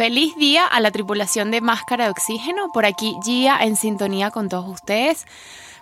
Feliz 0.00 0.34
día 0.36 0.64
a 0.64 0.80
la 0.80 0.90
tripulación 0.90 1.50
de 1.50 1.60
Máscara 1.60 2.04
de 2.04 2.10
Oxígeno. 2.10 2.72
Por 2.72 2.86
aquí 2.86 3.14
Gia 3.22 3.58
en 3.62 3.76
sintonía 3.76 4.30
con 4.30 4.48
todos 4.48 4.66
ustedes. 4.66 5.26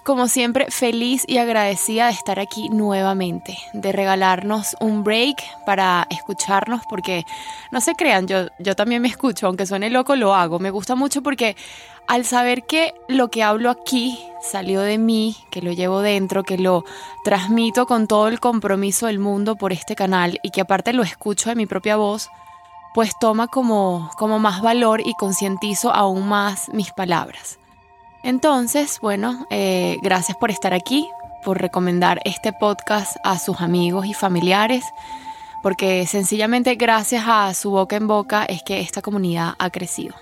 Como 0.03 0.27
siempre, 0.27 0.67
feliz 0.73 1.23
y 1.29 1.39
agradecida 1.39 2.07
de 2.07 2.15
estar 2.15 2.41
aquí 2.41 2.69
nuevamente, 2.69 3.57
de 3.75 3.93
regalarnos 3.93 4.75
un 4.81 5.05
break 5.05 5.37
para 5.65 6.09
escucharnos, 6.11 6.83
porque 6.91 7.27
no 7.71 7.81
se 7.81 7.95
crean, 7.95 8.27
yo, 8.27 8.49
yo 8.59 8.75
también 8.75 9.03
me 9.03 9.07
escucho, 9.07 9.47
aunque 9.47 9.67
suene 9.67 9.89
loco, 9.89 10.17
lo 10.17 10.35
hago. 10.35 10.59
Me 10.59 10.73
gusta 10.73 10.97
mucho 10.97 11.23
porque 11.23 11.55
al 12.09 12.25
saber 12.25 12.65
que 12.65 12.95
lo 13.07 13.31
que 13.31 13.45
hablo 13.45 13.71
aquí 13.71 14.19
salió 14.43 14.81
de 14.81 14.99
mí, 14.99 15.37
que 15.53 15.63
lo 15.63 15.71
llevo 15.71 16.01
dentro, 16.01 16.43
que 16.43 16.59
lo 16.59 16.85
transmito 17.23 17.87
con 17.87 18.09
todo 18.09 18.27
el 18.27 18.41
compromiso 18.41 19.07
del 19.07 19.21
mundo 19.21 19.55
por 19.55 19.73
este 19.73 19.95
canal 19.95 20.41
y 20.43 20.51
que 20.51 20.63
aparte 20.63 20.93
lo 20.93 21.05
escucho 21.05 21.51
de 21.51 21.55
mi 21.55 21.67
propia 21.67 21.95
voz, 21.95 22.29
pues 22.99 23.17
toma 23.17 23.47
como, 23.47 24.11
como 24.19 24.41
más 24.41 24.61
valor 24.61 25.01
y 25.07 25.15
concientizo 25.15 25.95
aún 25.95 26.29
más 26.29 26.69
mis 26.73 26.91
palabras. 26.91 27.61
Entonces, 28.25 28.99
bueno, 29.01 29.47
eh, 29.51 29.99
gracias 30.03 30.37
por 30.37 30.51
estar 30.51 30.75
aquí, 30.75 31.09
por 31.45 31.61
recomendar 31.61 32.21
este 32.25 32.53
podcast 32.53 33.17
a 33.23 33.39
sus 33.39 33.61
amigos 33.61 34.07
y 34.07 34.15
familiares, 34.15 34.85
porque 35.63 36.09
sencillamente 36.09 36.75
gracias 36.75 37.23
a 37.29 37.55
su 37.55 37.71
boca 37.71 37.95
en 37.95 38.09
boca 38.09 38.45
es 38.45 38.65
que 38.65 38.81
esta 38.81 39.01
comunidad 39.01 39.55
ha 39.61 39.71
crecido. 39.71 40.17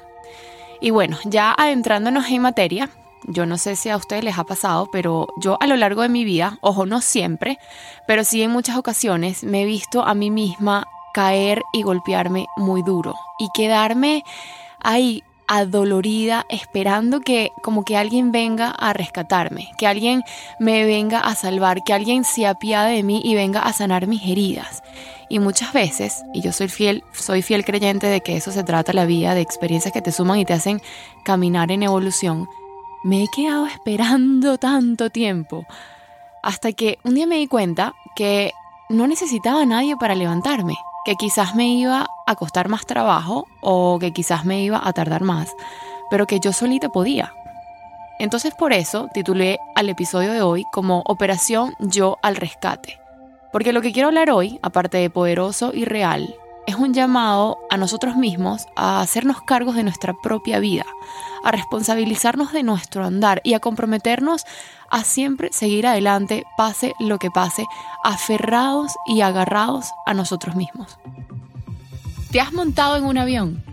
Y 0.79 0.91
bueno, 0.91 1.17
ya 1.25 1.55
adentrándonos 1.57 2.27
en 2.29 2.43
materia, 2.43 2.91
yo 3.27 3.47
no 3.47 3.57
sé 3.57 3.77
si 3.77 3.89
a 3.89 3.97
ustedes 3.97 4.23
les 4.23 4.37
ha 4.37 4.45
pasado, 4.45 4.91
pero 4.93 5.29
yo 5.41 5.57
a 5.63 5.67
lo 5.67 5.77
largo 5.77 6.03
de 6.03 6.11
mi 6.11 6.27
vida, 6.27 6.59
ojo, 6.61 6.85
no 6.85 7.01
siempre, 7.01 7.59
pero 8.07 8.23
sí 8.23 8.43
en 8.43 8.51
muchas 8.51 8.77
ocasiones 8.77 9.45
me 9.45 9.63
he 9.63 9.65
visto 9.65 10.05
a 10.05 10.13
mí 10.13 10.31
misma 10.31 10.87
caer 11.17 11.63
y 11.73 11.81
golpearme 11.81 12.45
muy 12.59 12.83
duro 12.83 13.15
y 13.39 13.49
quedarme 13.55 14.23
ahí 14.83 15.23
adolorida 15.49 16.45
esperando 16.51 17.21
que 17.21 17.53
como 17.63 17.87
que 17.87 17.97
alguien 17.97 18.33
venga 18.33 18.69
a 18.69 18.93
rescatarme, 18.93 19.71
que 19.79 19.87
alguien 19.87 20.25
me 20.61 20.85
venga 20.85 21.21
a 21.21 21.35
salvar, 21.35 21.85
que 21.85 21.95
alguien 21.95 22.25
se 22.25 22.47
apiade 22.47 22.97
de 22.97 23.03
mí 23.03 23.23
y 23.25 23.35
venga 23.35 23.61
a 23.61 23.73
sanar 23.73 24.07
mis 24.07 24.25
heridas. 24.25 24.83
Y 25.31 25.39
muchas 25.39 25.73
veces, 25.73 26.23
y 26.35 26.43
yo 26.43 26.53
soy 26.53 26.69
fiel, 26.69 27.03
soy 27.13 27.41
fiel 27.41 27.65
creyente 27.65 28.09
de 28.09 28.21
que 28.21 28.37
eso 28.37 28.53
se 28.53 28.63
trata 28.63 28.93
la 28.93 29.07
vida, 29.07 29.35
de 29.35 29.41
experiencias 29.41 29.95
que 29.95 30.03
te 30.03 30.13
suman 30.13 30.39
y 30.39 30.45
te 30.45 30.53
hacen 30.53 30.83
caminar 31.25 31.73
en 31.73 31.83
evolución, 31.83 32.47
me 33.05 33.23
he 33.23 33.29
quedado 33.35 33.67
esperando 33.75 34.59
tanto 34.59 35.09
tiempo 35.09 35.65
hasta 36.43 36.73
que 36.73 36.99
un 37.05 37.15
día 37.15 37.27
me 37.27 37.37
di 37.37 37.47
cuenta 37.47 37.95
que 38.15 38.53
no 38.89 39.07
necesitaba 39.07 39.63
a 39.63 39.67
nadie 39.67 39.97
para 39.97 40.15
levantarme 40.15 40.77
que 41.05 41.17
quizás 41.17 41.55
me 41.55 41.69
iba 41.69 42.09
a 42.27 42.35
costar 42.35 42.69
más 42.69 42.87
trabajo 42.87 43.47
o 43.61 43.99
que 44.01 44.13
quizás 44.13 44.45
me 44.45 44.63
iba 44.63 44.81
a 44.83 44.93
tardar 44.93 45.23
más, 45.23 45.55
pero 46.11 46.27
que 46.27 46.41
yo 46.41 46.53
solita 46.53 46.89
podía. 46.89 47.33
Entonces 48.19 48.55
por 48.55 48.73
eso 48.73 49.09
titulé 49.13 49.59
al 49.75 49.89
episodio 49.89 50.33
de 50.33 50.43
hoy 50.43 50.65
como 50.73 51.03
Operación 51.07 51.75
Yo 51.79 52.19
al 52.23 52.37
Rescate. 52.37 52.99
Porque 53.53 53.73
lo 53.73 53.83
que 53.83 53.93
quiero 53.93 54.09
hablar 54.09 54.31
hoy, 54.31 54.59
aparte 54.63 54.99
de 54.99 55.11
poderoso 55.11 55.73
y 55.73 55.85
real, 55.85 56.35
es 56.67 56.75
un 56.75 56.93
llamado 56.93 57.59
a 57.71 57.77
nosotros 57.77 58.17
mismos 58.17 58.67
a 58.77 59.01
hacernos 59.01 59.41
cargos 59.43 59.77
de 59.77 59.85
nuestra 59.85 60.15
propia 60.15 60.59
vida, 60.59 60.85
a 61.45 61.53
responsabilizarnos 61.53 62.53
de 62.53 62.63
nuestro 62.63 63.05
andar 63.05 63.41
y 63.45 63.55
a 63.55 63.61
comprometernos 63.61 64.45
a 64.91 65.05
siempre 65.05 65.51
seguir 65.53 65.87
adelante, 65.87 66.45
pase 66.57 66.95
lo 66.99 67.19
que 67.19 67.31
pase, 67.31 67.67
aferrados 68.05 68.93
y 69.07 69.21
agarrados 69.21 69.87
a 70.07 70.15
nosotros 70.15 70.57
mismos. 70.57 70.99
¿Te 72.31 72.41
has 72.41 72.53
montado 72.53 72.97
en 72.97 73.05
un 73.05 73.19
avión? 73.19 73.65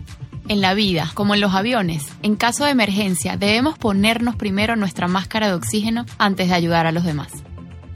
En 0.46 0.60
la 0.60 0.74
vida, 0.74 1.10
como 1.14 1.34
en 1.34 1.40
los 1.40 1.54
aviones, 1.54 2.06
en 2.22 2.36
caso 2.36 2.64
de 2.64 2.70
emergencia, 2.70 3.38
debemos 3.38 3.78
ponernos 3.78 4.36
primero 4.36 4.76
nuestra 4.76 5.08
máscara 5.08 5.48
de 5.48 5.54
oxígeno 5.54 6.04
antes 6.18 6.48
de 6.48 6.54
ayudar 6.54 6.86
a 6.86 6.92
los 6.92 7.04
demás. 7.04 7.32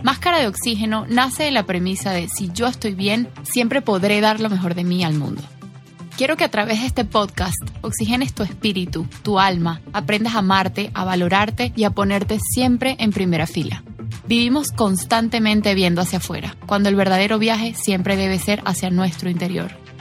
Máscara 0.03 0.39
de 0.39 0.47
Oxígeno 0.47 1.07
nace 1.09 1.43
de 1.43 1.51
la 1.51 1.65
premisa 1.65 2.13
de 2.13 2.29
si 2.29 2.51
yo 2.53 2.69
estoy 2.69 2.95
bien, 2.95 3.29
siempre 3.43 3.83
podré 3.83 4.21
dar 4.21 4.39
lo 4.41 4.49
mejor 4.49 4.75
de 4.77 4.85
mí 4.85 5.03
al 5.03 5.15
mundo. 5.15 5.43
Quiero 6.17 6.37
que 6.37 6.45
a 6.45 6.51
través 6.51 6.81
de 6.81 6.87
este 6.87 7.05
podcast 7.05 7.59
oxigenes 7.81 8.33
tu 8.33 8.45
espíritu, 8.45 9.07
tu 9.23 9.41
alma, 9.41 9.81
aprendas 9.93 10.35
a 10.35 10.39
amarte, 10.39 10.91
a 10.95 11.05
valorarte 11.05 11.73
y 11.77 11.85
a 11.85 11.91
ponerte 11.91 12.39
siempre 12.41 12.97
en 13.01 13.13
primera 13.13 13.47
fila. 13.47 13.83
Vivimos 14.27 14.71
constantemente 14.71 15.75
viendo 15.75 16.01
hacia 16.01 16.19
afuera, 16.19 16.57
cuando 16.67 16.89
el 16.89 16.95
verdadero 16.95 17.39
viaje 17.39 17.75
siempre 17.75 18.17
debe 18.17 18.39
ser 18.39 18.63
hacia 18.65 18.91
nuestro 18.91 19.31
interior. 19.31 19.73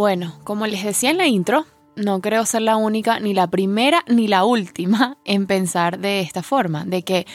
Bueno, 0.00 0.32
como 0.44 0.66
les 0.66 0.82
decía 0.82 1.10
en 1.10 1.18
la 1.18 1.26
intro, 1.26 1.66
no 1.94 2.22
creo 2.22 2.46
ser 2.46 2.62
la 2.62 2.78
única, 2.78 3.20
ni 3.20 3.34
la 3.34 3.48
primera, 3.48 4.02
ni 4.08 4.28
la 4.28 4.46
última 4.46 5.18
en 5.26 5.46
pensar 5.46 5.98
de 5.98 6.20
esta 6.20 6.42
forma, 6.42 6.86
de 6.86 7.02
que 7.02 7.26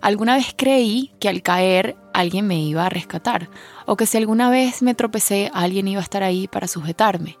alguna 0.00 0.36
vez 0.36 0.54
creí 0.56 1.12
que 1.20 1.28
al 1.28 1.42
caer 1.42 1.98
alguien 2.14 2.46
me 2.46 2.58
iba 2.58 2.86
a 2.86 2.88
rescatar, 2.88 3.50
o 3.84 3.96
que 3.96 4.06
si 4.06 4.16
alguna 4.16 4.48
vez 4.48 4.80
me 4.80 4.94
tropecé 4.94 5.50
alguien 5.52 5.86
iba 5.86 6.00
a 6.00 6.02
estar 6.02 6.22
ahí 6.22 6.48
para 6.48 6.66
sujetarme, 6.66 7.36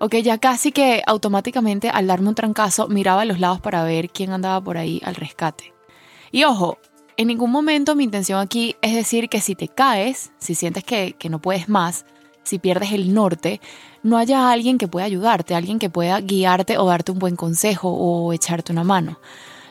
o 0.00 0.08
que 0.08 0.24
ya 0.24 0.38
casi 0.38 0.72
que 0.72 1.04
automáticamente 1.06 1.88
al 1.88 2.08
darme 2.08 2.30
un 2.30 2.34
trancazo 2.34 2.88
miraba 2.88 3.22
a 3.22 3.26
los 3.26 3.38
lados 3.38 3.60
para 3.60 3.84
ver 3.84 4.10
quién 4.10 4.32
andaba 4.32 4.60
por 4.60 4.76
ahí 4.76 5.00
al 5.04 5.14
rescate. 5.14 5.72
Y 6.32 6.42
ojo, 6.42 6.78
en 7.16 7.28
ningún 7.28 7.52
momento 7.52 7.94
mi 7.94 8.02
intención 8.02 8.40
aquí 8.40 8.74
es 8.82 8.92
decir 8.92 9.28
que 9.28 9.40
si 9.40 9.54
te 9.54 9.68
caes, 9.68 10.32
si 10.38 10.56
sientes 10.56 10.82
que, 10.82 11.12
que 11.16 11.28
no 11.28 11.40
puedes 11.40 11.68
más, 11.68 12.04
si 12.46 12.58
pierdes 12.58 12.92
el 12.92 13.12
norte, 13.12 13.60
no 14.02 14.16
haya 14.16 14.50
alguien 14.50 14.78
que 14.78 14.88
pueda 14.88 15.04
ayudarte, 15.04 15.54
alguien 15.54 15.78
que 15.78 15.90
pueda 15.90 16.20
guiarte 16.20 16.78
o 16.78 16.86
darte 16.86 17.12
un 17.12 17.18
buen 17.18 17.36
consejo 17.36 17.90
o 17.90 18.32
echarte 18.32 18.72
una 18.72 18.84
mano. 18.84 19.18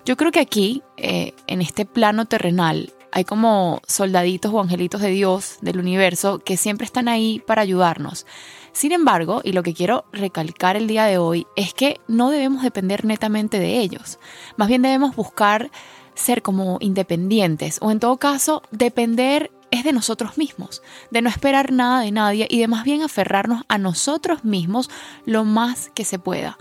Yo 0.05 0.17
creo 0.17 0.31
que 0.31 0.41
aquí, 0.41 0.83
eh, 0.97 1.33
en 1.47 1.61
este 1.61 1.85
plano 1.85 2.25
terrenal, 2.25 2.93
hay 3.11 3.23
como 3.23 3.81
soldaditos 3.87 4.53
o 4.53 4.59
angelitos 4.59 4.99
de 4.99 5.09
Dios, 5.09 5.57
del 5.61 5.79
universo, 5.79 6.39
que 6.39 6.57
siempre 6.57 6.85
están 6.85 7.07
ahí 7.07 7.41
para 7.47 7.61
ayudarnos. 7.61 8.25
Sin 8.73 8.91
embargo, 8.91 9.39
y 9.41 9.53
lo 9.53 9.63
que 9.63 9.73
quiero 9.73 10.03
recalcar 10.11 10.75
el 10.75 10.87
día 10.87 11.05
de 11.05 11.17
hoy, 11.17 11.47
es 11.55 11.73
que 11.73 12.01
no 12.09 12.29
debemos 12.29 12.61
depender 12.61 13.05
netamente 13.05 13.57
de 13.57 13.79
ellos. 13.79 14.19
Más 14.57 14.67
bien 14.67 14.81
debemos 14.81 15.15
buscar 15.15 15.71
ser 16.13 16.41
como 16.41 16.77
independientes 16.81 17.77
o 17.81 17.89
en 17.89 17.99
todo 17.99 18.17
caso 18.17 18.63
depender 18.71 19.51
es 19.75 19.83
de 19.83 19.93
nosotros 19.93 20.37
mismos, 20.37 20.81
de 21.11 21.21
no 21.21 21.29
esperar 21.29 21.71
nada 21.71 22.01
de 22.01 22.11
nadie 22.11 22.47
y 22.49 22.59
de 22.59 22.67
más 22.67 22.83
bien 22.83 23.01
aferrarnos 23.01 23.63
a 23.67 23.77
nosotros 23.77 24.43
mismos 24.43 24.89
lo 25.25 25.43
más 25.45 25.91
que 25.93 26.05
se 26.05 26.19
pueda. 26.19 26.57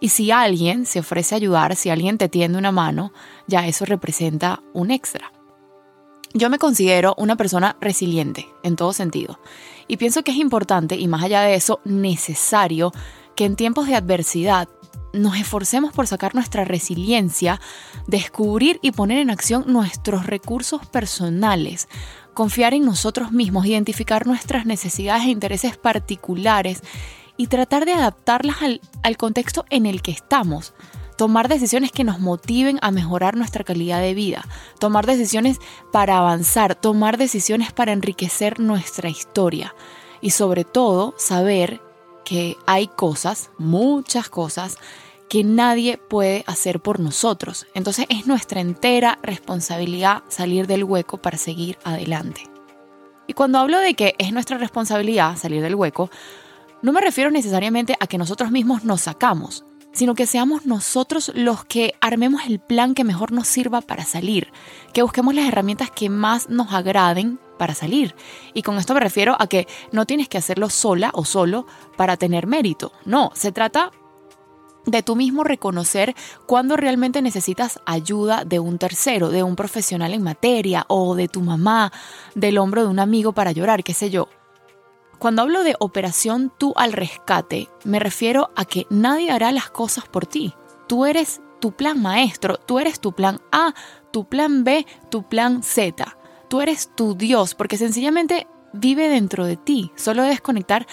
Y 0.00 0.10
si 0.10 0.30
alguien 0.30 0.86
se 0.86 1.00
ofrece 1.00 1.34
a 1.34 1.38
ayudar, 1.38 1.74
si 1.74 1.90
alguien 1.90 2.18
te 2.18 2.28
tiende 2.28 2.58
una 2.58 2.72
mano, 2.72 3.12
ya 3.46 3.66
eso 3.66 3.84
representa 3.84 4.62
un 4.72 4.90
extra. 4.90 5.32
Yo 6.34 6.50
me 6.50 6.58
considero 6.58 7.14
una 7.16 7.36
persona 7.36 7.76
resiliente 7.80 8.46
en 8.62 8.76
todo 8.76 8.92
sentido 8.92 9.40
y 9.88 9.96
pienso 9.96 10.22
que 10.22 10.30
es 10.30 10.36
importante 10.36 10.96
y 10.96 11.08
más 11.08 11.24
allá 11.24 11.40
de 11.40 11.54
eso 11.54 11.80
necesario 11.84 12.92
que 13.34 13.46
en 13.46 13.56
tiempos 13.56 13.86
de 13.86 13.94
adversidad 13.94 14.68
nos 15.18 15.36
esforcemos 15.36 15.92
por 15.92 16.06
sacar 16.06 16.34
nuestra 16.34 16.64
resiliencia, 16.64 17.60
descubrir 18.06 18.78
y 18.82 18.92
poner 18.92 19.18
en 19.18 19.30
acción 19.30 19.64
nuestros 19.66 20.26
recursos 20.26 20.86
personales, 20.86 21.88
confiar 22.34 22.74
en 22.74 22.84
nosotros 22.84 23.32
mismos, 23.32 23.66
identificar 23.66 24.26
nuestras 24.26 24.64
necesidades 24.64 25.24
e 25.24 25.30
intereses 25.30 25.76
particulares 25.76 26.82
y 27.36 27.48
tratar 27.48 27.84
de 27.84 27.92
adaptarlas 27.92 28.62
al, 28.62 28.80
al, 29.02 29.16
contexto 29.16 29.64
en 29.70 29.86
el 29.86 30.02
que 30.02 30.10
estamos. 30.10 30.74
Tomar 31.16 31.48
decisiones 31.48 31.90
que 31.90 32.04
nos 32.04 32.20
motiven 32.20 32.78
a 32.80 32.92
mejorar 32.92 33.36
nuestra 33.36 33.64
calidad 33.64 34.00
de 34.00 34.14
vida, 34.14 34.46
tomar 34.78 35.04
decisiones 35.04 35.58
para 35.92 36.18
avanzar, 36.18 36.76
tomar 36.76 37.18
decisiones 37.18 37.72
para 37.72 37.92
enriquecer 37.92 38.60
nuestra 38.60 39.08
historia. 39.08 39.74
Y 40.20 40.30
sobre 40.30 40.64
todo 40.64 41.14
saber 41.16 41.80
que 42.24 42.56
hay 42.66 42.88
cosas, 42.88 43.50
muchas 43.56 44.28
cosas, 44.28 44.76
que 45.28 45.44
nadie 45.44 45.98
puede 45.98 46.44
hacer 46.46 46.80
por 46.80 47.00
nosotros. 47.00 47.66
Entonces 47.74 48.06
es 48.08 48.26
nuestra 48.26 48.60
entera 48.60 49.18
responsabilidad 49.22 50.22
salir 50.28 50.66
del 50.66 50.84
hueco 50.84 51.18
para 51.18 51.38
seguir 51.38 51.78
adelante. 51.84 52.42
Y 53.26 53.34
cuando 53.34 53.58
hablo 53.58 53.78
de 53.78 53.94
que 53.94 54.14
es 54.18 54.32
nuestra 54.32 54.56
responsabilidad 54.56 55.36
salir 55.36 55.62
del 55.62 55.74
hueco, 55.74 56.10
no 56.80 56.92
me 56.92 57.00
refiero 57.00 57.30
necesariamente 57.30 57.94
a 58.00 58.06
que 58.06 58.18
nosotros 58.18 58.50
mismos 58.50 58.84
nos 58.84 59.02
sacamos, 59.02 59.64
sino 59.92 60.14
que 60.14 60.26
seamos 60.26 60.64
nosotros 60.64 61.32
los 61.34 61.64
que 61.64 61.94
armemos 62.00 62.42
el 62.46 62.60
plan 62.60 62.94
que 62.94 63.04
mejor 63.04 63.32
nos 63.32 63.48
sirva 63.48 63.80
para 63.80 64.04
salir, 64.04 64.52
que 64.94 65.02
busquemos 65.02 65.34
las 65.34 65.46
herramientas 65.46 65.90
que 65.90 66.08
más 66.08 66.48
nos 66.48 66.72
agraden 66.72 67.38
para 67.58 67.74
salir. 67.74 68.14
Y 68.54 68.62
con 68.62 68.78
esto 68.78 68.94
me 68.94 69.00
refiero 69.00 69.36
a 69.38 69.46
que 69.48 69.66
no 69.92 70.06
tienes 70.06 70.28
que 70.28 70.38
hacerlo 70.38 70.70
sola 70.70 71.10
o 71.12 71.24
solo 71.24 71.66
para 71.96 72.16
tener 72.16 72.46
mérito. 72.46 72.92
No, 73.04 73.32
se 73.34 73.52
trata 73.52 73.90
de 74.90 75.02
tú 75.02 75.16
mismo 75.16 75.44
reconocer 75.44 76.14
cuando 76.46 76.76
realmente 76.76 77.22
necesitas 77.22 77.80
ayuda 77.84 78.44
de 78.44 78.58
un 78.58 78.78
tercero, 78.78 79.28
de 79.28 79.42
un 79.42 79.54
profesional 79.54 80.14
en 80.14 80.22
materia 80.22 80.84
o 80.88 81.14
de 81.14 81.28
tu 81.28 81.40
mamá, 81.42 81.92
del 82.34 82.58
hombro 82.58 82.82
de 82.82 82.88
un 82.88 82.98
amigo 82.98 83.32
para 83.32 83.52
llorar, 83.52 83.84
qué 83.84 83.94
sé 83.94 84.10
yo. 84.10 84.28
Cuando 85.18 85.42
hablo 85.42 85.64
de 85.64 85.74
operación 85.78 86.52
tú 86.56 86.72
al 86.76 86.92
rescate, 86.92 87.68
me 87.84 87.98
refiero 87.98 88.50
a 88.56 88.64
que 88.64 88.86
nadie 88.88 89.30
hará 89.30 89.52
las 89.52 89.68
cosas 89.68 90.06
por 90.06 90.26
ti. 90.26 90.54
Tú 90.86 91.06
eres 91.06 91.40
tu 91.60 91.72
plan 91.72 92.00
maestro, 92.00 92.56
tú 92.56 92.78
eres 92.78 93.00
tu 93.00 93.12
plan 93.12 93.40
A, 93.50 93.74
tu 94.12 94.24
plan 94.26 94.64
B, 94.64 94.86
tu 95.10 95.24
plan 95.24 95.62
Z. 95.62 96.16
Tú 96.48 96.60
eres 96.60 96.90
tu 96.94 97.14
Dios, 97.14 97.54
porque 97.54 97.76
sencillamente 97.76 98.46
vive 98.72 99.08
dentro 99.08 99.44
de 99.44 99.56
ti. 99.56 99.90
Solo 99.96 100.22
debes 100.22 100.40
conectar 100.40 100.86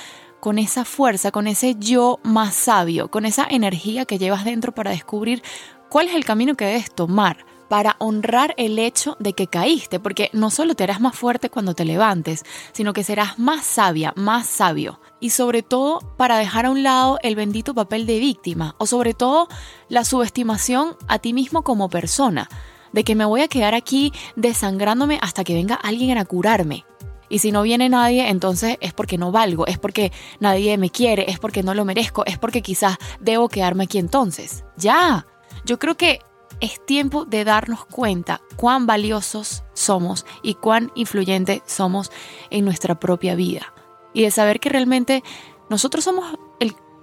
con 0.46 0.60
esa 0.60 0.86
fuerza, 0.86 1.32
con 1.32 1.48
ese 1.48 1.76
yo 1.80 2.20
más 2.22 2.54
sabio, 2.54 3.10
con 3.10 3.26
esa 3.26 3.48
energía 3.50 4.06
que 4.06 4.20
llevas 4.20 4.46
dentro 4.46 4.76
para 4.76 4.92
descubrir 4.92 5.42
cuál 5.90 6.08
es 6.08 6.14
el 6.14 6.24
camino 6.24 6.54
que 6.54 6.66
debes 6.66 6.94
tomar 6.94 7.48
para 7.68 7.96
honrar 7.98 8.54
el 8.58 8.78
hecho 8.78 9.18
de 9.20 9.34
que 9.34 9.48
caíste, 9.48 10.00
porque 10.00 10.30
no 10.34 10.52
solo 10.52 10.76
te 10.76 10.84
harás 10.84 11.02
más 11.02 11.16
fuerte 11.16 11.50
cuando 11.50 11.74
te 11.74 11.84
levantes, 11.84 12.44
sino 12.74 12.94
que 12.94 13.04
serás 13.04 13.40
más 13.40 13.66
sabia, 13.66 14.14
más 14.16 14.46
sabio. 14.46 15.00
Y 15.20 15.32
sobre 15.32 15.64
todo 15.64 15.98
para 16.16 16.38
dejar 16.38 16.68
a 16.68 16.70
un 16.70 16.84
lado 16.84 17.18
el 17.24 17.36
bendito 17.36 17.74
papel 17.74 18.06
de 18.06 18.20
víctima, 18.20 18.76
o 18.78 18.86
sobre 18.86 19.16
todo 19.16 19.48
la 19.90 20.06
subestimación 20.06 20.96
a 21.08 21.18
ti 21.18 21.34
mismo 21.34 21.64
como 21.64 21.90
persona, 21.90 22.50
de 22.94 23.04
que 23.04 23.16
me 23.16 23.26
voy 23.26 23.42
a 23.42 23.48
quedar 23.48 23.74
aquí 23.74 24.14
desangrándome 24.36 25.18
hasta 25.24 25.44
que 25.44 25.56
venga 25.56 25.74
alguien 25.74 26.20
a 26.20 26.26
curarme. 26.26 26.86
Y 27.30 27.40
si 27.40 27.52
no 27.52 27.64
viene 27.64 27.90
nadie, 27.90 28.30
entonces 28.30 28.78
es 28.82 28.94
porque 28.94 29.18
no 29.18 29.32
valgo, 29.32 29.68
es 29.68 29.78
porque 29.78 30.12
nadie 30.40 30.78
me 30.78 30.90
quiere, 30.90 31.30
es 31.30 31.40
porque 31.40 31.64
no 31.64 31.74
lo 31.74 31.86
merezco, 31.86 32.26
es 32.26 32.38
porque 32.38 32.62
quizás 32.62 32.98
debo 33.20 33.50
quedarme 33.50 33.86
aquí 33.86 33.98
entonces. 33.98 34.64
Ya, 34.78 35.26
yo 35.66 35.80
creo 35.80 35.96
que 35.98 36.20
es 36.62 36.84
tiempo 36.86 37.26
de 37.26 37.44
darnos 37.44 37.86
cuenta 37.86 38.42
cuán 38.56 38.86
valiosos 38.86 39.64
somos 39.74 40.26
y 40.42 40.56
cuán 40.56 40.92
influyentes 40.96 41.62
somos 41.66 42.12
en 42.50 42.66
nuestra 42.66 43.00
propia 43.00 43.36
vida. 43.36 43.74
Y 44.14 44.22
de 44.22 44.32
saber 44.32 44.60
que 44.60 44.70
realmente 44.70 45.24
nosotros 45.70 46.04
somos 46.04 46.38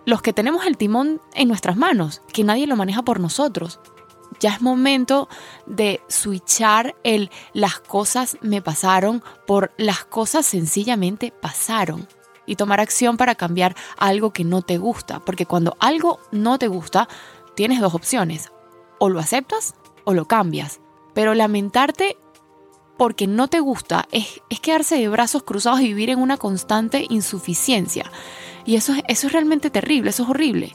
los 0.05 0.23
que 0.23 0.33
tenemos 0.33 0.67
el 0.67 0.77
timón 0.77 1.21
en 1.35 1.49
nuestras 1.49 1.77
manos, 1.77 2.23
que 2.33 2.45
nadie 2.45 2.67
lo 2.67 2.77
maneja 2.77 3.03
por 3.03 3.21
nosotros. 3.21 3.79
Ya 4.43 4.55
es 4.55 4.61
momento 4.61 5.29
de 5.67 6.01
switchar 6.09 6.97
el 7.05 7.31
las 7.53 7.79
cosas 7.79 8.37
me 8.41 8.61
pasaron 8.61 9.23
por 9.47 9.71
las 9.77 10.05
cosas 10.05 10.45
sencillamente 10.45 11.31
pasaron 11.31 12.09
y 12.45 12.57
tomar 12.57 12.81
acción 12.81 13.17
para 13.17 13.37
cambiar 13.37 13.77
algo 13.99 14.33
que 14.33 14.43
no 14.43 14.63
te 14.63 14.79
gusta, 14.79 15.21
porque 15.21 15.47
cuando 15.47 15.77
algo 15.79 16.19
no 16.33 16.59
te 16.59 16.67
gusta, 16.67 17.09
tienes 17.55 17.81
dos 17.81 17.95
opciones 17.95 18.51
o 18.99 19.11
lo 19.11 19.21
aceptas 19.21 19.77
o 20.03 20.13
lo 20.13 20.27
cambias. 20.27 20.81
Pero 21.15 21.35
lamentarte 21.35 22.17
porque 22.97 23.29
no 23.29 23.47
te 23.47 23.61
gusta 23.61 24.09
es, 24.11 24.43
quedarse 24.61 24.97
de 24.97 25.09
brazos 25.09 25.45
cruzados 25.45 25.83
y 25.83 25.87
vivir 25.87 26.11
en 26.11 26.19
una 26.19 26.37
constante 26.37 27.07
insuficiencia. 27.11 28.11
Y 28.65 28.75
eso, 28.75 28.93
eso 29.07 29.29
es 29.29 29.33
realmente 29.33 29.71
terrible, 29.71 30.11
eso 30.11 30.25
es 30.25 30.31
horrible. 30.31 30.75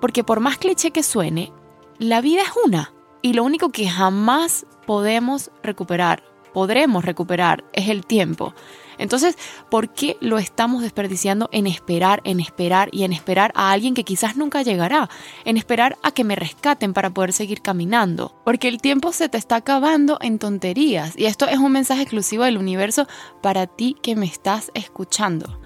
Porque 0.00 0.24
por 0.24 0.40
más 0.40 0.58
cliché 0.58 0.90
que 0.90 1.04
suene, 1.04 1.52
la 2.00 2.22
vida 2.22 2.40
es 2.42 2.48
una. 2.64 2.92
Y 3.22 3.34
lo 3.34 3.44
único 3.44 3.68
que 3.68 3.86
jamás 3.86 4.64
podemos 4.86 5.50
recuperar, 5.62 6.24
podremos 6.54 7.04
recuperar, 7.04 7.64
es 7.74 7.90
el 7.90 8.06
tiempo. 8.06 8.54
Entonces, 8.96 9.36
¿por 9.70 9.92
qué 9.92 10.16
lo 10.20 10.38
estamos 10.38 10.82
desperdiciando 10.82 11.50
en 11.52 11.66
esperar, 11.66 12.22
en 12.24 12.40
esperar 12.40 12.88
y 12.90 13.04
en 13.04 13.12
esperar 13.12 13.52
a 13.54 13.70
alguien 13.70 13.92
que 13.92 14.04
quizás 14.04 14.36
nunca 14.36 14.62
llegará? 14.62 15.10
En 15.44 15.58
esperar 15.58 15.98
a 16.02 16.12
que 16.12 16.24
me 16.24 16.36
rescaten 16.36 16.94
para 16.94 17.10
poder 17.10 17.34
seguir 17.34 17.60
caminando. 17.60 18.34
Porque 18.46 18.68
el 18.68 18.80
tiempo 18.80 19.12
se 19.12 19.28
te 19.28 19.36
está 19.36 19.56
acabando 19.56 20.16
en 20.22 20.38
tonterías. 20.38 21.18
Y 21.18 21.26
esto 21.26 21.46
es 21.48 21.58
un 21.58 21.72
mensaje 21.72 22.02
exclusivo 22.02 22.44
del 22.44 22.56
universo 22.56 23.06
para 23.42 23.66
ti 23.66 23.94
que 24.02 24.16
me 24.16 24.26
estás 24.26 24.70
escuchando. 24.72 25.59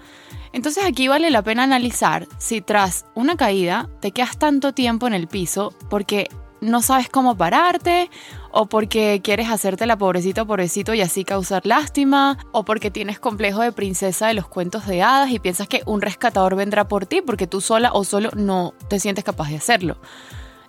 Entonces 0.55 0.85
aquí 0.85 1.09
vale 1.09 1.31
la 1.31 1.41
pena 1.41 1.63
analizar 1.63 2.29
si 2.37 2.61
tras 2.61 3.05
una 3.13 3.35
caída 3.35 3.89
te 3.99 4.11
quedas 4.11 4.37
tanto 4.37 4.71
tiempo 4.73 5.05
en 5.05 5.13
el 5.13 5.27
piso 5.27 5.73
porque 5.89 6.29
no 6.61 6.81
sabes 6.81 7.09
cómo 7.09 7.35
pararte, 7.35 8.09
o 8.51 8.65
porque 8.65 9.19
quieres 9.21 9.49
hacerte 9.49 9.85
la 9.85 9.97
pobrecita 9.97 10.45
pobrecito 10.45 10.93
y 10.93 11.01
así 11.01 11.25
causar 11.25 11.65
lástima, 11.65 12.37
o 12.53 12.63
porque 12.63 12.89
tienes 12.89 13.19
complejo 13.19 13.61
de 13.63 13.73
princesa 13.73 14.27
de 14.27 14.33
los 14.33 14.47
cuentos 14.47 14.87
de 14.87 15.03
hadas 15.03 15.29
y 15.29 15.39
piensas 15.39 15.67
que 15.67 15.81
un 15.85 16.01
rescatador 16.01 16.55
vendrá 16.55 16.87
por 16.87 17.05
ti 17.05 17.21
porque 17.21 17.47
tú 17.47 17.59
sola 17.59 17.91
o 17.91 18.05
solo 18.05 18.29
no 18.33 18.73
te 18.87 19.01
sientes 19.01 19.25
capaz 19.25 19.49
de 19.49 19.57
hacerlo. 19.57 19.97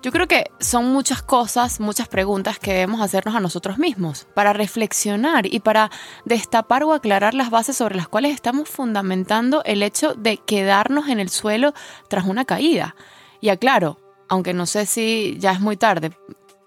Yo 0.03 0.13
creo 0.13 0.29
que 0.29 0.51
son 0.61 0.93
muchas 0.93 1.23
cosas, 1.23 1.81
muchas 1.81 2.09
preguntas 2.09 2.59
que 2.59 2.73
debemos 2.73 3.01
hacernos 3.01 3.35
a 3.35 3.41
nosotros 3.41 3.79
mismos 3.79 4.27
para 4.35 4.53
reflexionar 4.53 5.47
y 5.47 5.61
para 5.61 5.91
destapar 6.25 6.85
o 6.85 6.93
aclarar 6.93 7.35
las 7.35 7.51
bases 7.51 7.77
sobre 7.77 7.97
las 7.97 8.09
cuales 8.09 8.35
estamos 8.35 8.69
fundamentando 8.69 9.63
el 9.65 9.83
hecho 9.83 10.15
de 10.15 10.37
quedarnos 10.37 11.09
en 11.09 11.19
el 11.19 11.31
suelo 11.31 11.73
tras 12.09 12.27
una 12.27 12.45
caída. 12.45 12.95
Y 13.41 13.49
aclaro, 13.49 13.99
aunque 14.29 14.55
no 14.55 14.67
sé 14.67 14.87
si 14.87 15.37
ya 15.39 15.53
es 15.53 15.61
muy 15.61 15.77
tarde, 15.77 16.13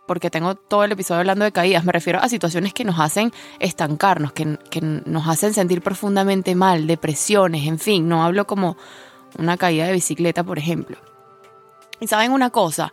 porque 0.08 0.32
tengo 0.32 0.56
todo 0.56 0.84
el 0.84 0.92
episodio 0.92 1.20
hablando 1.20 1.46
de 1.46 1.52
caídas, 1.52 1.86
me 1.86 1.92
refiero 1.92 2.20
a 2.20 2.28
situaciones 2.30 2.74
que 2.74 2.84
nos 2.84 3.00
hacen 3.00 3.32
estancarnos, 3.60 4.34
que, 4.34 4.58
que 4.72 4.82
nos 4.82 5.28
hacen 5.28 5.54
sentir 5.54 5.82
profundamente 5.82 6.56
mal, 6.56 6.88
depresiones, 6.88 7.68
en 7.68 7.78
fin, 7.78 8.10
no 8.10 8.24
hablo 8.24 8.48
como 8.48 8.76
una 9.38 9.56
caída 9.58 9.86
de 9.86 9.94
bicicleta, 9.94 10.44
por 10.44 10.58
ejemplo. 10.58 10.98
Y 12.00 12.08
saben 12.08 12.32
una 12.32 12.50
cosa, 12.50 12.92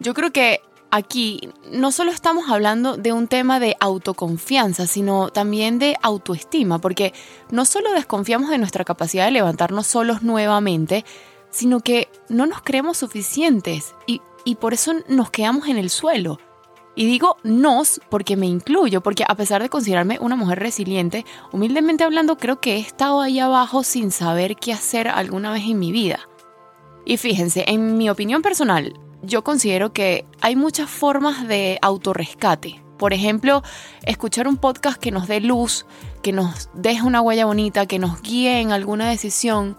yo 0.00 0.14
creo 0.14 0.32
que 0.32 0.60
aquí 0.90 1.50
no 1.70 1.92
solo 1.92 2.10
estamos 2.10 2.48
hablando 2.48 2.96
de 2.96 3.12
un 3.12 3.28
tema 3.28 3.60
de 3.60 3.76
autoconfianza, 3.80 4.86
sino 4.86 5.28
también 5.28 5.78
de 5.78 5.96
autoestima, 6.02 6.78
porque 6.78 7.12
no 7.50 7.64
solo 7.64 7.92
desconfiamos 7.92 8.50
de 8.50 8.58
nuestra 8.58 8.84
capacidad 8.84 9.26
de 9.26 9.32
levantarnos 9.32 9.86
solos 9.86 10.22
nuevamente, 10.22 11.04
sino 11.50 11.80
que 11.80 12.08
no 12.28 12.46
nos 12.46 12.62
creemos 12.62 12.98
suficientes 12.98 13.94
y, 14.06 14.20
por 14.60 14.74
eso 14.74 14.92
nos 15.08 15.30
quedamos 15.30 15.68
en 15.68 15.76
el 15.76 15.90
suelo. 15.90 16.38
Y 16.94 17.04
digo 17.04 17.36
nos 17.42 18.00
porque 18.08 18.36
me 18.36 18.46
incluyo, 18.46 19.02
porque 19.02 19.24
a 19.26 19.34
pesar 19.34 19.60
de 19.60 19.68
considerarme 19.68 20.18
una 20.20 20.36
mujer 20.36 20.60
resiliente, 20.60 21.26
humildemente 21.52 22.04
hablando 22.04 22.38
creo 22.38 22.60
que 22.60 22.76
he 22.76 22.80
estado 22.80 23.20
ahí 23.20 23.38
abajo 23.38 23.82
sin 23.82 24.10
saber 24.12 24.56
qué 24.56 24.72
hacer 24.72 25.08
alguna 25.08 25.50
vez 25.52 25.64
en 25.64 25.78
mi 25.78 25.92
vida. 25.92 26.20
Y 27.06 27.18
fíjense, 27.18 27.64
en 27.68 27.96
mi 27.96 28.10
opinión 28.10 28.42
personal, 28.42 28.92
yo 29.22 29.44
considero 29.44 29.92
que 29.92 30.26
hay 30.40 30.56
muchas 30.56 30.90
formas 30.90 31.46
de 31.46 31.78
autorrescate. 31.80 32.82
Por 32.98 33.12
ejemplo, 33.12 33.62
escuchar 34.04 34.48
un 34.48 34.56
podcast 34.56 34.98
que 34.98 35.12
nos 35.12 35.28
dé 35.28 35.40
luz, 35.40 35.86
que 36.22 36.32
nos 36.32 36.68
deje 36.74 37.02
una 37.02 37.20
huella 37.20 37.46
bonita, 37.46 37.86
que 37.86 38.00
nos 38.00 38.20
guíe 38.22 38.60
en 38.60 38.72
alguna 38.72 39.08
decisión, 39.08 39.76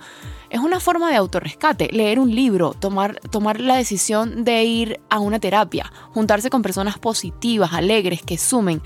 es 0.49 0.61
una 0.61 0.79
forma 0.79 1.09
de 1.09 1.17
autorrescate, 1.17 1.89
leer 1.91 2.17
un 2.19 2.33
libro, 2.33 2.73
tomar, 2.73 3.19
tomar 3.29 3.59
la 3.59 3.75
decisión 3.75 4.45
de 4.45 4.63
ir 4.63 5.01
a 5.09 5.19
una 5.19 5.39
terapia, 5.39 5.91
juntarse 6.13 6.49
con 6.49 6.61
personas 6.61 6.97
positivas, 6.97 7.73
alegres, 7.73 8.21
que 8.21 8.37
sumen. 8.37 8.81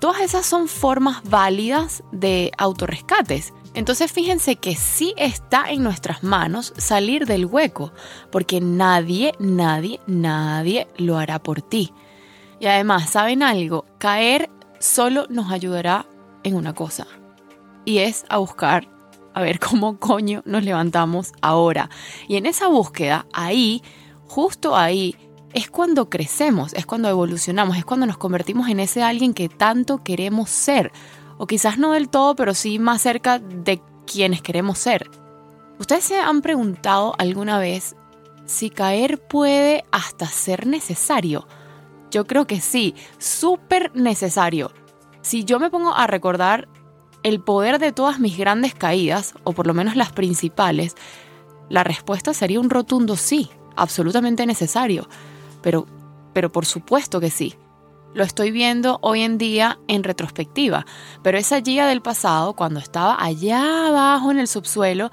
Todas 0.00 0.22
esas 0.22 0.46
son 0.46 0.66
formas 0.66 1.22
válidas 1.24 2.02
de 2.10 2.52
autorrescates. 2.56 3.52
Entonces 3.74 4.10
fíjense 4.10 4.56
que 4.56 4.74
sí 4.74 5.14
está 5.18 5.70
en 5.70 5.82
nuestras 5.82 6.22
manos 6.22 6.72
salir 6.78 7.26
del 7.26 7.44
hueco, 7.44 7.92
porque 8.32 8.60
nadie, 8.62 9.34
nadie, 9.38 10.00
nadie 10.06 10.88
lo 10.96 11.18
hará 11.18 11.38
por 11.38 11.60
ti. 11.62 11.92
Y 12.58 12.66
además, 12.66 13.10
¿saben 13.10 13.42
algo? 13.42 13.84
Caer 13.98 14.50
solo 14.78 15.26
nos 15.28 15.52
ayudará 15.52 16.06
en 16.42 16.54
una 16.54 16.74
cosa, 16.74 17.06
y 17.84 17.98
es 17.98 18.24
a 18.30 18.38
buscar 18.38 18.88
a 19.34 19.42
ver 19.42 19.58
cómo 19.60 19.98
coño 19.98 20.42
nos 20.44 20.64
levantamos 20.64 21.32
ahora. 21.42 21.90
Y 22.26 22.36
en 22.36 22.46
esa 22.46 22.68
búsqueda, 22.68 23.26
ahí, 23.32 23.82
justo 24.26 24.76
ahí, 24.76 25.14
es 25.52 25.70
cuando 25.70 26.08
crecemos, 26.08 26.72
es 26.74 26.86
cuando 26.86 27.08
evolucionamos, 27.08 27.76
es 27.76 27.84
cuando 27.84 28.06
nos 28.06 28.18
convertimos 28.18 28.68
en 28.68 28.80
ese 28.80 29.02
alguien 29.02 29.34
que 29.34 29.48
tanto 29.48 30.02
queremos 30.02 30.50
ser. 30.50 30.92
O 31.38 31.46
quizás 31.46 31.78
no 31.78 31.92
del 31.92 32.08
todo, 32.08 32.36
pero 32.36 32.54
sí 32.54 32.78
más 32.78 33.02
cerca 33.02 33.38
de 33.38 33.80
quienes 34.06 34.42
queremos 34.42 34.78
ser. 34.78 35.10
¿Ustedes 35.78 36.04
se 36.04 36.20
han 36.20 36.42
preguntado 36.42 37.14
alguna 37.18 37.58
vez 37.58 37.96
si 38.44 38.70
caer 38.70 39.18
puede 39.18 39.84
hasta 39.90 40.26
ser 40.26 40.66
necesario? 40.66 41.48
Yo 42.10 42.26
creo 42.26 42.46
que 42.46 42.60
sí, 42.60 42.94
súper 43.18 43.94
necesario. 43.94 44.72
Si 45.22 45.44
yo 45.44 45.58
me 45.58 45.70
pongo 45.70 45.94
a 45.94 46.06
recordar 46.06 46.68
el 47.22 47.40
poder 47.40 47.78
de 47.78 47.92
todas 47.92 48.18
mis 48.18 48.36
grandes 48.36 48.74
caídas, 48.74 49.34
o 49.44 49.52
por 49.52 49.66
lo 49.66 49.74
menos 49.74 49.96
las 49.96 50.12
principales, 50.12 50.96
la 51.68 51.84
respuesta 51.84 52.34
sería 52.34 52.60
un 52.60 52.70
rotundo 52.70 53.16
sí, 53.16 53.50
absolutamente 53.76 54.46
necesario. 54.46 55.08
Pero, 55.62 55.86
pero 56.32 56.50
por 56.50 56.66
supuesto 56.66 57.20
que 57.20 57.30
sí. 57.30 57.54
Lo 58.12 58.24
estoy 58.24 58.50
viendo 58.50 58.98
hoy 59.02 59.20
en 59.22 59.38
día 59.38 59.78
en 59.86 60.02
retrospectiva, 60.02 60.84
pero 61.22 61.38
esa 61.38 61.60
Gia 61.60 61.86
del 61.86 62.02
pasado, 62.02 62.54
cuando 62.54 62.80
estaba 62.80 63.22
allá 63.22 63.88
abajo 63.88 64.32
en 64.32 64.40
el 64.40 64.48
subsuelo, 64.48 65.10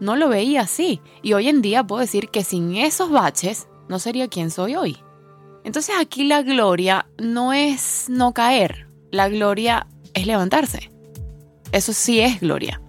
no 0.00 0.16
lo 0.16 0.28
veía 0.28 0.62
así. 0.62 1.00
Y 1.22 1.34
hoy 1.34 1.48
en 1.48 1.62
día 1.62 1.84
puedo 1.84 2.00
decir 2.00 2.28
que 2.28 2.42
sin 2.42 2.74
esos 2.74 3.10
baches 3.10 3.68
no 3.88 3.98
sería 3.98 4.28
quien 4.28 4.50
soy 4.50 4.74
hoy. 4.74 4.98
Entonces 5.62 5.94
aquí 6.00 6.24
la 6.24 6.42
gloria 6.42 7.06
no 7.18 7.52
es 7.52 8.06
no 8.08 8.32
caer, 8.32 8.88
la 9.10 9.28
gloria 9.28 9.86
es 10.14 10.26
levantarse. 10.26 10.90
Eso 11.70 11.92
sí 11.92 12.20
es 12.20 12.40
gloria. 12.40 12.80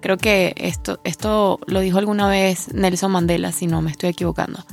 Creo 0.00 0.16
que 0.16 0.54
esto, 0.56 1.00
esto 1.04 1.58
lo 1.66 1.80
dijo 1.80 1.98
alguna 1.98 2.28
vez 2.28 2.72
Nelson 2.72 3.12
Mandela, 3.12 3.52
si 3.52 3.66
no 3.66 3.82
me 3.82 3.90
estoy 3.90 4.10
equivocando. 4.10 4.64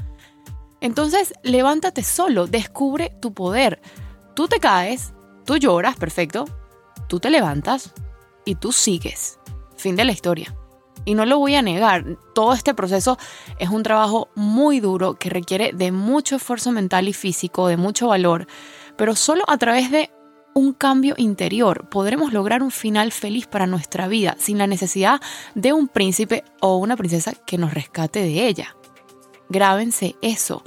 Entonces, 0.81 1.33
levántate 1.43 2.03
solo, 2.03 2.47
descubre 2.47 3.15
tu 3.21 3.33
poder. 3.33 3.81
Tú 4.33 4.47
te 4.47 4.59
caes, 4.59 5.13
tú 5.45 5.57
lloras, 5.57 5.95
perfecto. 5.95 6.45
Tú 7.07 7.19
te 7.19 7.29
levantas 7.29 7.93
y 8.45 8.55
tú 8.55 8.71
sigues. 8.71 9.39
Fin 9.77 9.95
de 9.95 10.05
la 10.05 10.11
historia. 10.11 10.55
Y 11.05 11.15
no 11.15 11.25
lo 11.25 11.39
voy 11.39 11.55
a 11.55 11.61
negar, 11.61 12.05
todo 12.35 12.53
este 12.53 12.73
proceso 12.73 13.17
es 13.57 13.69
un 13.69 13.81
trabajo 13.81 14.29
muy 14.35 14.79
duro 14.79 15.15
que 15.15 15.31
requiere 15.31 15.71
de 15.73 15.91
mucho 15.91 16.35
esfuerzo 16.35 16.71
mental 16.71 17.07
y 17.07 17.13
físico, 17.13 17.67
de 17.67 17.77
mucho 17.77 18.09
valor, 18.09 18.45
pero 18.97 19.15
solo 19.15 19.43
a 19.47 19.57
través 19.57 19.89
de 19.89 20.11
un 20.53 20.73
cambio 20.73 21.15
interior 21.17 21.89
podremos 21.89 22.33
lograr 22.33 22.61
un 22.61 22.71
final 22.71 23.11
feliz 23.11 23.47
para 23.47 23.65
nuestra 23.65 24.07
vida 24.07 24.35
sin 24.37 24.57
la 24.59 24.67
necesidad 24.67 25.21
de 25.55 25.73
un 25.73 25.87
príncipe 25.87 26.43
o 26.59 26.77
una 26.77 26.97
princesa 26.97 27.33
que 27.47 27.57
nos 27.57 27.73
rescate 27.73 28.19
de 28.19 28.47
ella. 28.47 28.75
Grábense 29.51 30.15
eso. 30.21 30.63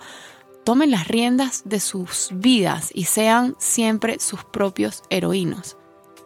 Tomen 0.62 0.90
las 0.90 1.08
riendas 1.08 1.62
de 1.64 1.80
sus 1.80 2.28
vidas 2.34 2.90
y 2.92 3.04
sean 3.04 3.56
siempre 3.58 4.20
sus 4.20 4.44
propios 4.44 5.02
heroínos. 5.08 5.78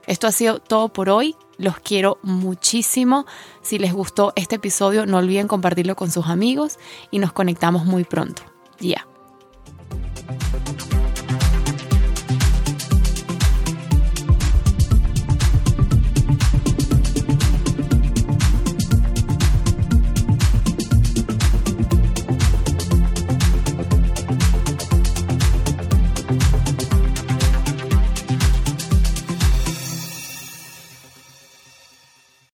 Esto 0.08 0.26
ha 0.26 0.32
sido 0.32 0.58
todo 0.58 0.88
por 0.88 1.08
hoy. 1.08 1.36
Los 1.56 1.78
quiero 1.78 2.18
muchísimo. 2.22 3.26
Si 3.62 3.78
les 3.78 3.92
gustó 3.92 4.32
este 4.34 4.56
episodio, 4.56 5.06
no 5.06 5.18
olviden 5.18 5.46
compartirlo 5.46 5.94
con 5.94 6.10
sus 6.10 6.26
amigos 6.26 6.78
y 7.12 7.20
nos 7.20 7.32
conectamos 7.32 7.84
muy 7.84 8.02
pronto. 8.02 8.42
Ya. 8.80 9.06